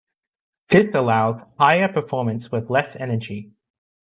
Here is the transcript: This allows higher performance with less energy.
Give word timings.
This 0.69 0.95
allows 0.95 1.41
higher 1.59 1.87
performance 1.87 2.51
with 2.51 2.71
less 2.71 2.95
energy. 2.95 3.51